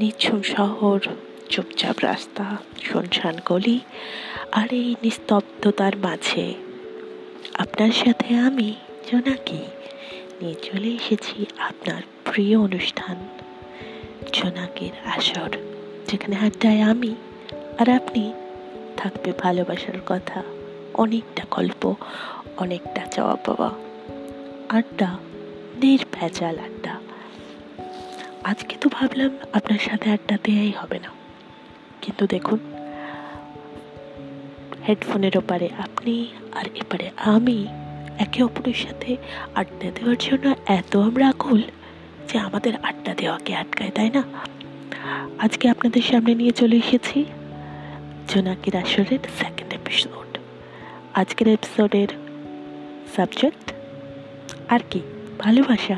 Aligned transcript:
নিঝুম 0.00 0.42
শহর, 0.42 1.00
চুপচাপ 1.48 1.96
রাস্তা, 2.02 2.56
শুনশান 2.82 3.36
গলি 3.44 3.80
আর 4.52 4.68
এই 4.72 4.96
নিস্তব্ধতার 5.02 5.96
মাঝে। 5.96 6.54
আপনার 7.54 7.90
সাথে 7.90 8.34
আমি, 8.34 8.74
জোনাকি, 9.10 9.58
নিয়ে 10.40 10.54
চলে 10.54 10.88
এসেছি 10.88 11.46
আপনার 11.58 12.02
প্রিয় 12.24 12.58
অনুষ্ঠান, 12.58 13.16
জোনাকির 14.32 15.08
আসর, 15.08 15.50
যেখানে 16.08 16.36
আড্ডায় 16.36 16.80
আমি 16.80 17.14
আর 17.78 17.88
আপনি 17.88 18.32
থাকবে 18.96 19.32
ভালোবাসার 19.38 19.98
কথা, 20.06 20.42
অনেকটা 20.94 21.42
গল্প, 21.50 21.94
অনেকটা 22.56 23.06
চাওয়া 23.06 23.36
পাওয়া 23.36 23.70
আড্ডা, 24.68 25.18
নির্ভেজাল 25.76 26.58
আড্ডা। 26.58 26.99
আজকে 28.44 28.76
তো 28.80 28.88
ভাবলাম 28.88 29.38
আপনার 29.52 29.78
সাথে 29.78 30.10
আড্ডা 30.10 30.38
দেয়াই 30.42 30.70
হবে 30.70 30.98
না। 30.98 31.08
কিন্তু 32.02 32.26
দেখুন 32.26 32.58
হেডফোনের 34.88 35.38
ওপারে 35.38 35.68
আপনি 35.78 36.26
আর 36.52 36.64
এপারে 36.74 37.10
আমি 37.16 37.66
একে 38.18 38.42
অপরের 38.42 38.74
সাথে 38.74 39.16
আড্ডা 39.54 39.90
দেওয়ার 39.90 40.16
জন্য 40.18 40.54
এত 40.66 40.96
আমরা 40.96 41.28
আকুল 41.28 41.62
যে 42.32 42.38
আমাদের 42.38 42.76
আড্ডা 42.82 43.14
দেওয়াকে 43.14 43.54
আটকায়, 43.54 43.90
তাই 43.90 44.10
না? 44.10 44.22
আজকে 45.38 45.68
আপনাদের 45.68 46.02
সামনে 46.02 46.34
নিয়ে 46.34 46.50
চলে 46.50 46.76
এসেছি 46.76 47.24
জোনাকির 48.28 48.76
আসরের 48.76 49.18
সেকেন্ড 49.38 49.74
এপিসোড 49.74 50.38
আজকের 51.14 51.48
এপিসোডের 51.48 52.08
সাবজেক্ট 53.16 53.72
আর 54.68 54.80
কি? 54.90 55.00
ভালোবাসা 55.38 55.96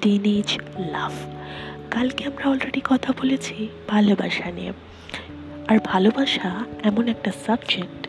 টিনেজ 0.00 0.58
লাভ 0.78 1.37
কালকে 1.90 2.24
আমরা 2.24 2.44
অলরেডি 2.50 2.80
কথা 2.84 3.12
বলেছি 3.18 3.68
ভালোবাসা 3.88 4.50
নিয়ে। 4.50 4.72
আর 5.68 5.78
ভালোবাসা 5.84 6.64
এমন 6.82 7.08
একটা 7.08 7.30
সাবজেক্ট 7.46 8.08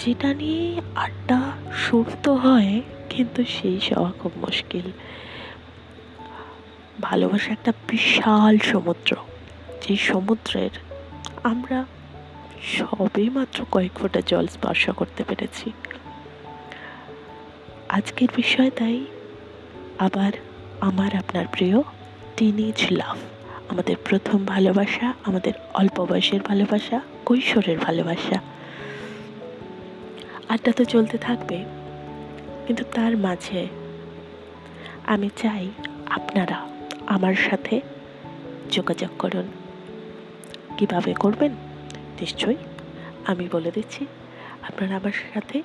যেটা 0.00 0.34
নিয়ে 0.34 0.80
আড্ডা 0.94 1.40
তো 2.22 2.34
হয়, 2.34 2.80
কিন্তু 3.08 3.44
সেই 3.44 3.78
হওয়া 3.96 4.10
খুব 4.10 4.32
মুশকিল। 4.36 4.86
ভালোবাসা 7.00 7.52
একটা 7.52 7.72
বিশাল 7.88 8.58
সমুদ্র, 8.58 9.16
যে 9.88 9.96
সমুদ্রের 9.96 10.70
আমরা 11.42 11.84
সবে 12.62 13.30
মাত্র 13.30 13.64
কয়েক 13.70 13.92
ফোঁটা 13.98 14.20
জল 14.26 14.46
স্পর্শ 14.46 14.90
করতে 14.90 15.24
পেরেছি। 15.24 15.72
আজকের 17.88 18.28
বিষয় 18.36 18.70
তাই, 18.70 19.04
আবার 19.98 20.32
আমার 20.80 21.16
আপনার 21.16 21.46
প্রিয় 21.52 21.82
টিনেজ 22.36 22.86
লাভ 22.90 23.16
আমাদের 23.68 23.96
প্রথম 24.04 24.44
ভালোবাসা, 24.44 25.14
আমাদের 25.24 25.52
অল্প 25.74 26.00
বয়সের 26.00 26.40
ভালোবাসা, 26.40 27.00
কৈশোরের 27.26 27.78
ভালোবাসা। 27.78 28.38
আড্ডা 30.48 30.72
তো 30.72 30.84
চলতে 30.84 31.18
থাকবে, 31.18 31.64
কিন্তু 32.66 32.84
তার 32.94 33.16
মাঝে 33.16 33.66
আমি 35.06 35.30
চাই 35.36 35.70
আপনারা 36.10 36.68
আমার 37.06 37.34
সাথে 37.34 37.80
যোগাযোগ 38.70 39.10
করুন। 39.18 39.46
কীভাবে 40.78 41.14
করবেন? 41.14 41.52
নিশ্চয়ই 42.20 42.56
আমি 43.26 43.48
বলে 43.52 43.70
দিচ্ছি, 43.70 44.06
আপনারা 44.68 44.96
আমার 44.96 45.16
সাথে 45.34 45.62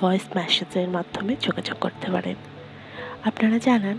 ভয়েস 0.00 0.24
মেসেজের 0.36 0.88
মাধ্যমে 0.88 1.36
যোগাযোগ 1.40 1.76
করতে 1.80 2.10
পারেন। 2.10 2.36
আপনারা 3.24 3.58
জানান 3.58 3.98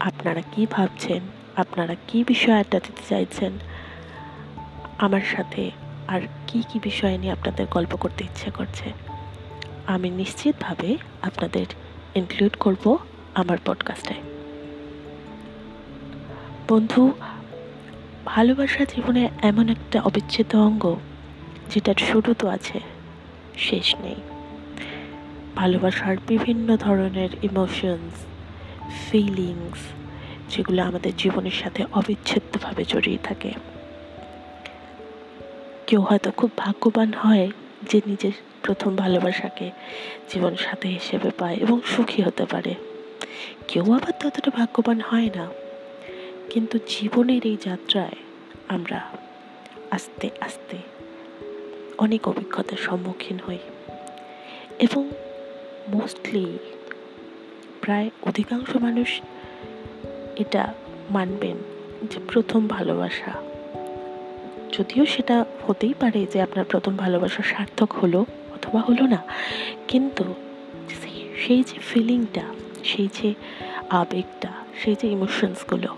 আপনারা 0.00 0.40
কি 0.40 0.66
ভাবছেন? 0.70 1.20
আপনারা 1.56 1.94
কি 2.08 2.24
বিষয় 2.24 2.54
আড্ডা 2.54 2.78
দিতে 2.78 3.02
চাইছেন? 3.08 3.52
আমার 4.98 5.20
সাথে 5.20 5.70
আর 6.08 6.20
কি 6.46 6.62
কি 6.68 6.80
বিষয় 6.82 7.18
নিয়ে 7.18 7.32
আপনাদের 7.32 7.66
গল্প 7.70 7.96
করতে 7.96 8.24
ইচ্ছে 8.24 8.50
করছে? 8.50 8.92
আমি 9.86 10.10
নিশ্চিতভাবে 10.10 10.96
আপনাদের 11.22 11.66
ইনক্লুড 12.14 12.56
করব 12.56 12.98
আমার 13.34 13.58
পডকাস্টে 13.64 14.14
বন্ধু, 16.68 17.12
ভালোবাসা 18.26 18.84
জীবনে 18.84 19.28
এমন 19.42 19.68
একটা 19.68 20.02
অবিচ্ছেদ্য 20.02 20.56
অঙ্গ, 20.56 20.96
যেটার 21.70 21.94
শুরু 21.94 22.34
তো 22.34 22.48
আছে, 22.48 22.80
শেষ 23.56 23.94
নেই। 24.00 24.14
ভালোবাসার 25.56 26.16
বিভিন্ন 26.28 26.76
ধরনের 26.76 27.28
ইমোশনস 27.42 28.26
ফিলিংস 28.90 29.78
যেগুলো 30.56 30.82
আমাদের 30.82 31.12
জীবনের 31.18 31.50
সাথে 31.50 31.84
অবিচ্ছেদ্যভাবে 31.92 32.84
জড়িয়ে 32.84 33.18
থাকে। 33.22 33.52
কেউ 35.86 36.00
হয়তো 36.00 36.30
খুব 36.30 36.50
ভাগ্যবান 36.56 37.12
হয় 37.12 37.50
যে 37.82 38.00
নিজের 38.06 38.32
প্রথম 38.62 38.96
ভালোবাসাকে 38.96 39.70
জীবন 40.28 40.56
সাথে 40.56 40.88
হিসেবে 40.88 41.30
পায় 41.30 41.56
এবং 41.56 41.80
সুখী 41.96 42.22
হতে 42.22 42.44
পারে। 42.44 42.74
কেউ 43.68 43.92
আবার 43.92 44.12
ততটা 44.20 44.50
ভাগ্যবান 44.50 45.00
হয় 45.00 45.30
না। 45.36 45.48
কিন্তু 46.50 46.78
জীবনের 46.86 47.46
এই 47.46 47.56
যাত্রায় 47.64 48.16
আমরা 48.68 49.10
আস্তে 49.90 50.30
আস্তে 50.40 50.76
অনেক 51.98 52.28
অভিজ্ঞতার 52.28 52.76
সম্মুখীন 52.76 53.38
হই। 53.46 53.58
এবং 54.78 55.10
মোস্টলি 55.88 56.58
প্রায় 57.88 58.10
অধিকাংশ 58.22 58.76
মানুষ 58.76 59.20
এটা 60.36 60.74
মানবেন 61.10 61.56
যে 62.10 62.18
প্রথম 62.28 62.68
ভালোবাসা। 62.68 63.32
যদিও 64.72 65.06
সেটা 65.06 65.44
হতেই 65.66 65.94
পারে 66.00 66.26
যে 66.32 66.42
আপনার 66.42 66.64
প্রথম 66.64 66.96
ভালোবাসা 66.96 67.42
সার্থক 67.42 67.92
হলো 67.92 68.26
অথবা 68.54 68.80
হলো 68.80 69.06
না, 69.06 69.20
কিন্তু 69.88 70.34
সেই 71.46 71.62
যে 71.62 71.78
ফিলিংটা 71.78 72.42
সেই 72.84 73.08
যে 73.14 73.34
আবেগটা, 73.90 74.52
সেই 74.84 74.96
যে 75.02 75.08
ইমোশনসগুলো 75.08 75.96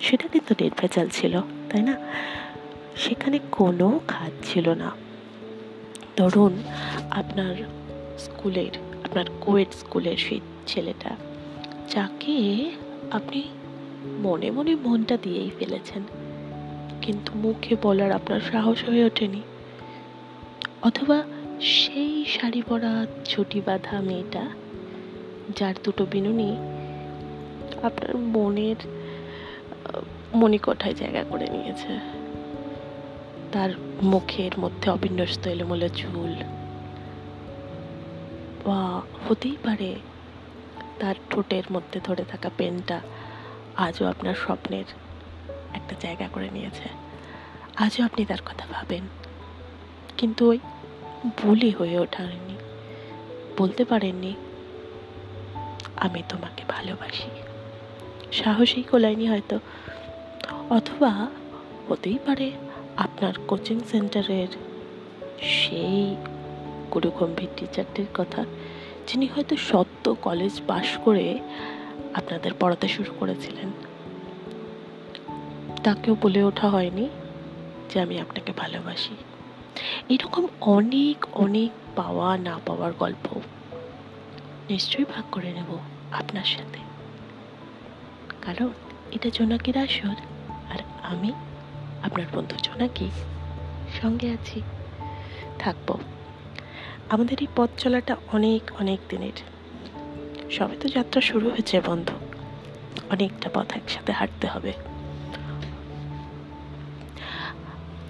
সেটা 0.00 0.28
কিন্তু 0.28 0.54
নির্ভেজাল 0.60 1.08
ছিল, 1.08 1.40
তাই 1.70 1.82
না? 1.82 1.94
সেখানে 2.96 3.38
কোনো 3.52 4.00
খাদ 4.08 4.32
ছিল 4.42 4.70
না। 4.70 4.90
ধরুন 6.16 6.62
আপনার 7.10 7.54
স্কুলের 8.18 8.85
আপনার 9.06 9.26
কোয়েট 9.44 9.70
স্কুলের 9.80 10.18
সেই 10.26 10.40
ছেলেটা, 10.70 11.12
যাকে 11.94 12.36
আপনি 13.10 13.40
মনে 14.24 14.48
মনে 14.56 14.72
মনটা 14.84 15.16
দিয়েই 15.24 15.50
ফেলেছেন, 15.58 16.02
কিন্তু 17.04 17.30
মুখে 17.44 17.74
বলার 17.82 18.10
আপনার 18.18 18.40
সাহস 18.50 18.78
হয়ে 18.88 19.02
ওঠেনি। 19.08 19.42
অথবা 20.82 21.18
সেই 21.74 22.14
শাড়ি 22.34 22.62
পরা 22.68 22.92
ছুটি 23.30 23.58
বাঁধা 23.66 23.96
মেয়েটা, 24.08 24.44
যার 25.58 25.74
দুটো 25.84 26.02
বিনুনি 26.12 26.50
আপনার 27.88 28.12
মনের 28.34 28.78
মণিকোঠায় 30.40 30.96
জায়গা 31.00 31.22
করে 31.30 31.46
নিয়েছে। 31.54 31.92
তার 33.52 33.70
মুখের 34.12 34.52
মধ্যে 34.62 34.86
অবিন্যস্ত 34.96 35.42
এলোমেলো 35.54 35.88
চুল 36.00 36.32
বা 38.66 39.02
হতেই 39.28 39.56
পারে 39.64 39.94
তার 41.00 41.14
ঠোঁটের 41.30 41.62
মধ্যে 41.72 42.00
ধরে 42.04 42.24
থাকা 42.24 42.50
পেনটা 42.56 43.00
আজও 43.76 44.06
আপনার 44.06 44.34
স্বপ্নের 44.34 44.84
একটা 45.74 45.96
জায়গা 46.00 46.28
করে 46.28 46.50
নিয়েছে। 46.50 46.88
আজও 47.76 48.04
আপনি 48.04 48.24
তার 48.24 48.38
কথা 48.44 48.66
ভাবেন। 48.72 49.02
কিন্তু 50.16 50.48
ওই 50.48 50.58
বলি 51.44 51.70
হয়ে 51.70 51.98
ওঠেনি 51.98 52.56
বলতে 53.58 53.84
পারেননি, 53.84 54.34
আমি 55.96 56.22
তোমাকে 56.28 56.62
ভালোবাসি। 56.68 57.30
সাহসী 58.32 58.82
কোলায়নি 58.82 59.28
হয়তো। 59.28 59.58
অথবা 60.70 61.30
হতেই 61.88 62.18
পারে 62.26 62.52
আপনার 62.96 63.32
কোচিং 63.48 63.80
সেন্টারের 63.80 64.48
সেই 65.40 66.16
গুরুগম্ভীর 66.92 67.48
টিচারটির 67.56 68.06
কথা, 68.14 68.44
যিনি 69.06 69.26
হয়তো 69.26 69.56
সত্য 69.56 70.14
কলেজ 70.14 70.60
পাশ 70.66 70.98
করে 71.04 71.38
আপনাদের 72.14 72.52
পড়াতে 72.60 72.88
শুরু 72.88 73.12
করেছিলেন। 73.18 73.70
তাকেও 75.84 76.16
বলে 76.22 76.42
ওঠা 76.42 76.70
হয়নি 76.70 77.08
যে 77.90 78.00
আমি 78.00 78.20
আপনাকে 78.20 78.52
ভালোবাসি। 78.56 79.16
এরকম 80.08 80.46
অনেক 80.60 81.26
অনেক 81.32 81.70
পাওয়া, 81.96 82.38
না 82.38 82.60
পাওয়ার 82.66 82.92
গল্প 82.92 83.40
নিশ্চয়ই 84.70 85.04
ভাগ 85.04 85.24
করে 85.32 85.52
নেব 85.52 85.78
আপনার 86.12 86.44
সাথে। 86.44 86.78
কারণ 88.42 88.68
এটা 89.12 89.28
জোনাকির 89.32 89.78
আসর 89.78 90.16
আর 90.72 90.78
আমি 91.02 91.32
আপনার 92.02 92.26
বন্ধু 92.32 92.56
জোনাকি 92.62 93.10
সঙ্গে 94.02 94.30
আছি, 94.30 94.62
থাকব। 95.58 95.98
আমাদের 97.08 97.36
এই 97.40 97.46
পথ 97.56 97.70
চলাটা 97.78 98.16
অনেক 98.32 98.70
অনেক 98.80 99.00
দিনের। 99.08 99.32
সবে 100.50 100.76
তো 100.76 100.88
যাত্রা 100.88 101.20
শুরু 101.20 101.50
হয়েছে 101.50 101.80
বন্ধু। 101.80 102.14
অনেকটা 103.10 103.50
পথ 103.54 103.76
একসাথে 103.76 104.12
হাঁটতে 104.12 104.46
হবে। 104.46 104.72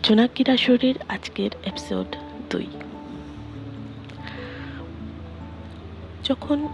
জোনাকি 0.03 0.43
রাসরের 0.43 0.95
আজকের 1.09 1.51
এপিসোড 1.65 2.17
দুই। 2.51 2.67
যখন 6.25 6.69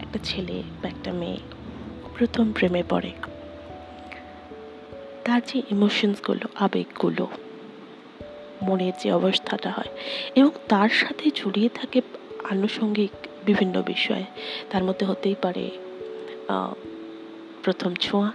একটা 0.00 0.18
ছেলে 0.24 0.62
বা 0.82 0.88
একটা 0.88 1.12
মেয়ে 1.12 1.38
প্রথম 2.18 2.52
প্রেমে 2.52 2.82
পড়ে, 2.88 3.12
তার 5.24 5.40
যে 5.46 5.62
ইমোশনসগুলো 5.70 6.48
আবেগগুলো 6.54 7.28
মনের 8.62 8.92
যে 9.02 9.12
অবস্থাটা 9.12 9.70
হয় 9.70 9.90
এবং 10.34 10.50
তার 10.68 10.88
সাথে 10.88 11.30
জড়িয়ে 11.34 11.68
থাকে 11.68 12.00
আনুষঙ্গিক 12.44 13.10
বিভিন্ন 13.44 13.82
বিষয়। 13.82 14.24
তার 14.70 14.84
মধ্যে 14.84 15.06
হতেই 15.06 15.34
পারে 15.42 15.70
প্রথম 17.62 17.94
ছোঁয়া। 17.94 18.32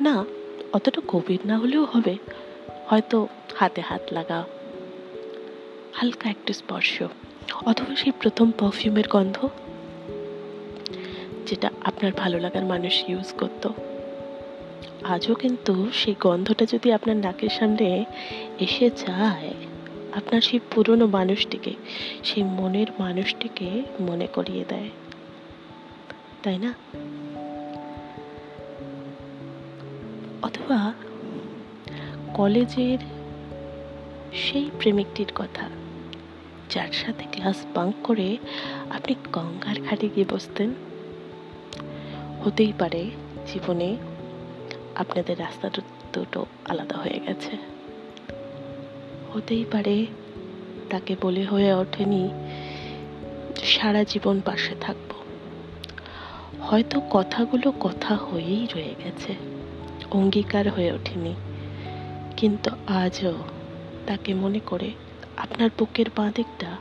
না, 0.00 0.24
অতটা 0.72 1.00
গভীর 1.08 1.40
না 1.44 1.58
হলেও 1.58 1.84
হবে। 1.84 2.16
হয়তো 2.86 3.28
হাতে 3.54 3.80
হাত 3.80 4.00
লাগা, 4.12 4.44
হালকা 5.92 6.30
একটু 6.30 6.52
স্পর্শ। 6.52 7.02
অথবা 7.64 7.96
সেই 7.96 8.12
প্রথম 8.20 8.50
পারফিউমের 8.50 9.08
গন্ধ, 9.08 9.48
যেটা 11.46 11.70
আপনার 11.82 12.12
ভালো 12.12 12.38
লাগার 12.40 12.64
মানুষ 12.64 13.04
ইউজ 13.08 13.32
করতো। 13.32 13.74
আজও 15.04 15.34
কিন্তু 15.34 15.90
সেই 15.92 16.14
গন্ধটা 16.20 16.66
যদি 16.66 16.92
আপনার 16.92 17.16
নাকের 17.16 17.48
সামনে 17.48 18.04
এসে 18.60 18.90
যায়, 18.90 19.54
আপনার 20.12 20.40
সেই 20.40 20.60
পুরনো 20.70 21.06
মানুষটিকে, 21.06 21.74
সেই 22.24 22.42
মনের 22.42 22.86
মানুষটিকে 22.98 23.82
মনে 24.00 24.26
করিয়ে 24.26 24.64
দেয়। 24.68 24.90
তাই 26.42 26.58
না? 26.58 26.74
অথবা 30.42 30.92
কলেজের 32.34 32.98
সেই 34.34 34.70
প্রেমিকটির 34.78 35.32
কথা, 35.34 35.68
যার 36.70 36.92
সাথে 36.92 37.24
ক্লাস 37.32 37.66
বাঙ্ক 37.74 37.94
করে 38.02 38.36
আপনি 38.90 39.14
গঙ্গার 39.32 39.80
ঘাটে 39.90 40.08
গিয়ে 40.16 40.26
বসতেন, 40.30 40.74
হতেই 42.44 42.72
পারে 42.78 43.10
জীবনে 43.46 43.96
আপনাদের 44.96 45.38
রাস্তা 45.38 45.70
দুটো 46.12 46.46
আলাদা 46.64 46.96
হয়ে 46.96 47.20
গেছে। 47.26 47.56
হতেই 49.32 49.64
পারে 49.72 50.06
তাকে 50.90 51.16
বলে 51.20 51.44
হয়ে 51.44 51.74
ওঠেনি 51.74 52.28
সারা 53.64 54.04
জীবন 54.04 54.40
পাশে 54.40 54.74
থাকব। 54.80 55.10
হয়তো 56.60 57.00
কথাগুলো 57.10 57.72
কথা 57.80 58.14
হয়েই 58.14 58.66
রয়ে 58.76 58.94
গেছে, 59.04 59.34
অঙ্গীকার 60.10 60.68
হয়ে 60.68 60.92
ওঠেনি। 60.92 61.34
কিন্তু 62.36 62.70
আজও 62.86 63.34
তাকে 64.06 64.34
মনে 64.34 64.60
করে 64.66 64.90
আপনার 65.36 65.70
বুকের 65.78 66.06
বাঁ 66.16 66.32
দিকটা 66.34 66.76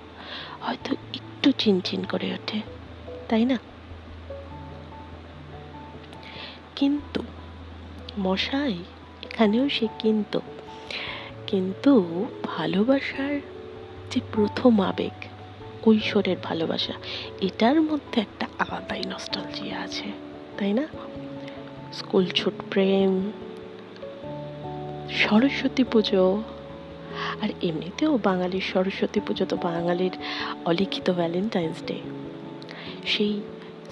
হয়তো 0.62 0.96
একটু 1.14 1.52
চিনচিন 1.52 2.04
করে 2.04 2.34
ওঠে, 2.34 2.62
তাই 3.30 3.46
না? 3.46 3.58
কিন্তু 6.76 7.22
মশাই, 8.20 8.74
এখানেও 9.24 9.70
সে 9.70 9.88
কিন্তু। 10.00 10.42
কিন্তু 11.48 12.26
ভালোবাসার 12.44 13.40
যে 14.12 14.22
প্রথম 14.32 14.82
আবেগ, 14.82 15.26
কৈশোরের 15.82 16.36
ভালোবাসা, 16.44 16.94
এটার 17.42 17.82
মধ্যে 17.82 18.22
একটা 18.22 18.48
আলাদাই 18.60 19.02
নস্টালজিয়া 19.10 19.80
আছে, 19.80 20.04
তাই 20.58 20.74
না? 20.74 20.88
স্কুল 21.94 22.26
ছুট 22.26 22.54
প্রেম, 22.70 23.32
সরস্বতী 25.10 25.84
পুজো, 25.84 26.44
আর 27.42 27.50
এমনিতেও 27.62 28.20
বাঙালির 28.24 28.62
সরস্বতী 28.62 29.20
পুজো 29.20 29.46
তো 29.46 29.58
বাঙালির 29.58 30.12
অলিখিত 30.66 31.10
ভ্যালেন্টাইন্স 31.10 31.84
ডে 31.86 32.00
সেই 33.06 33.42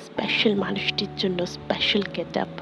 স্পেশাল 0.06 0.56
মানুষটির 0.56 1.08
জন্য 1.18 1.46
স্পেশাল 1.46 2.02
গেট 2.16 2.38
আপ 2.38 2.61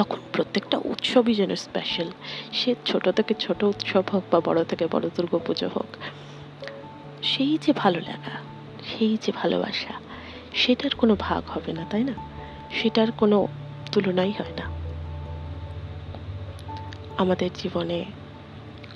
তখন 0.00 0.20
প্রত্যেকটা 0.32 0.78
উৎসবই 0.84 1.34
যেন 1.34 1.56
স্পেশাল 1.56 2.10
সে 2.52 2.74
ছোট 2.86 3.08
থেকে 3.08 3.34
ছোট 3.34 3.64
উৎসব 3.64 4.02
হোক 4.12 4.24
বা 4.30 4.40
বড় 4.40 4.64
থেকে 4.64 4.86
বড় 4.90 5.08
দুর্গা 5.16 5.38
পুজো 5.38 5.68
হোক, 5.68 5.90
সেই 7.22 7.58
যে 7.62 7.72
ভালো 7.72 8.00
লাগা, 8.00 8.34
সেই 8.84 9.16
যে 9.22 9.32
ভালোবাসা, 9.36 9.94
সেটার 10.54 10.90
কোনো 10.94 11.16
ভাগ 11.18 11.42
হবে 11.50 11.72
না, 11.72 11.84
তাই 11.90 12.04
না? 12.04 12.14
সেটার 12.70 13.12
কোনো 13.12 13.48
তুলনাই 13.92 14.32
হয় 14.38 14.52
না। 14.56 14.66
আমাদের 17.18 17.50
জীবনে 17.54 18.04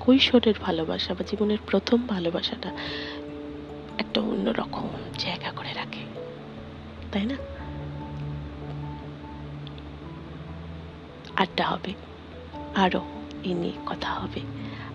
কৈশোরের 0.00 0.54
ভালোবাসা 0.60 1.14
বা 1.14 1.24
জীবনের 1.26 1.58
প্রথম 1.66 2.06
ভালোবাসাটা 2.06 2.70
একটা 3.98 4.20
অন্যরকম 4.20 4.88
জায়গা 5.18 5.50
করে 5.50 5.72
রাখে, 5.72 6.04
তাই 7.12 7.24
না? 7.24 7.36
আড্ডা 11.36 11.64
হবে 11.64 11.92
আরও 12.74 13.00
এ 13.44 13.54
নিয়ে 13.54 13.72
কথা 13.86 14.10
হবে। 14.12 14.40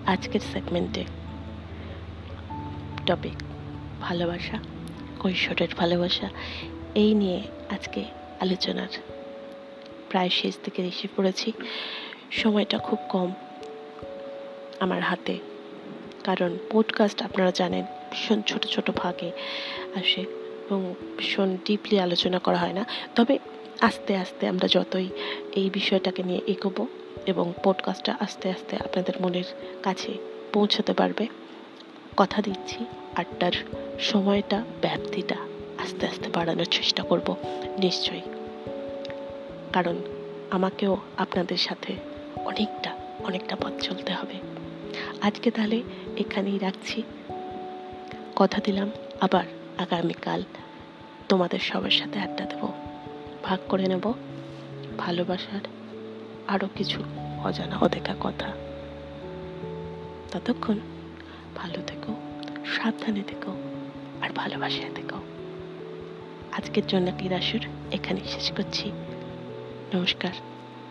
আজকের 0.06 0.40
সেগমেন্টে 0.54 1.04
টপিক 3.06 3.38
ভালোবাসা, 4.02 4.60
কৈশোরের 5.20 5.72
ভালোবাসা, 5.78 6.30
এই 6.96 7.14
নিয়ে 7.14 7.42
আজকে 7.70 8.06
আলোচনার 8.40 8.88
প্রায় 10.10 10.30
শেষ 10.30 10.58
দিকে 10.64 10.88
এসে 10.88 11.08
পড়েছি। 11.16 11.52
সময়টা 12.32 12.78
খুব 12.78 13.00
কম 13.10 13.34
আমার 14.80 15.02
হাতে, 15.02 15.38
কারণ 16.24 16.58
পডকাস্ট 16.72 17.22
আপনারা 17.22 17.52
জানেন, 17.52 17.86
ভীষণ 18.12 18.42
ছোট 18.42 18.66
ছোট 18.66 18.92
ভাগে 18.96 19.32
আসে 19.96 20.22
এবং 20.66 20.94
ভীষণ 21.18 21.58
ডিপলি 21.66 22.00
আলোচনা 22.00 22.40
করা 22.40 22.58
হয় 22.58 22.74
না। 22.74 22.86
তবে 23.16 23.40
আস্তে 23.82 24.16
আস্তে 24.16 24.48
আমরা 24.48 24.68
যতই 24.68 25.10
এই 25.56 25.70
বিষয়টাকে 25.70 26.24
নিয়ে 26.24 26.42
এগোবো 26.48 26.88
এবং 27.26 27.54
পডকাস্টটা 27.64 28.18
আস্তে 28.20 28.50
আস্তে 28.50 28.76
আপনাদের 28.76 29.22
মনের 29.22 29.44
কাছে 29.84 30.14
পৌঁছাতে 30.54 30.94
পারবে, 30.94 31.28
কথা 32.18 32.42
দিচ্ছি, 32.42 32.86
আড্ডার 33.16 33.52
সময়টা, 34.00 34.64
ব্যাপ্তিটা 34.82 35.36
আস্তে 35.78 36.08
আস্তে 36.08 36.30
বাড়ানোর 36.30 36.66
চেষ্টা 36.66 37.04
করব, 37.04 37.36
নিশ্চয়ই। 37.80 38.22
কারণ 39.74 39.96
আমাকেও 40.52 40.98
আপনাদের 41.18 41.58
সাথে 41.58 41.96
অনেকটা 42.36 42.98
অনেকটা 43.20 43.56
পথ 43.56 43.82
চলতে 43.82 44.14
হবে। 44.14 44.34
আজকে 45.22 45.52
তাহলে 45.52 45.84
এখানেই 46.18 46.60
রাখছি। 46.60 47.04
কথা 48.36 48.62
দিলাম, 48.64 48.92
আবার 49.22 49.44
আগামীকাল 49.78 50.44
তোমাদের 51.30 51.60
সবার 51.60 51.90
সাথে 51.90 52.20
আড্ডা 52.20 52.46
দেবো। 52.46 52.89
ভাগ 53.44 53.60
করে 53.70 53.86
নেব। 53.88 54.14
ভালোবাসার 54.98 55.62
আরও 56.48 56.68
কিছু 56.76 57.04
অজানা 57.44 57.78
অদেখা 57.78 58.16
কথা। 58.20 58.52
ততক্ষণ 60.32 60.80
ভালো 61.56 61.82
থেকো, 61.88 62.16
সাবধানে 62.66 63.24
থেকো, 63.28 63.52
আর 64.22 64.30
ভালোবাসায় 64.36 64.92
থেকো। 64.96 65.18
আজকের 66.52 66.88
জন্য 66.88 67.12
ক্রীড়াসুর 67.18 67.62
এখানেই 67.92 68.28
শেষ 68.28 68.52
করছি। 68.52 68.92
নমস্কার, 69.94 70.32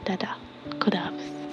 দাদা, 0.05 0.37
খুদা 0.81 1.01
হাফিজ। 1.01 1.48